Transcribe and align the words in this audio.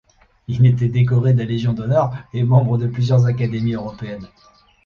Il 0.47 0.65
était 0.65 0.87
décoré 0.87 1.33
de 1.33 1.37
la 1.37 1.45
Légion 1.45 1.73
d'honneur 1.73 2.11
et 2.33 2.41
membre 2.41 2.79
de 2.79 2.87
plusieurs 2.87 3.27
académies 3.27 3.73
européennes. 3.73 4.27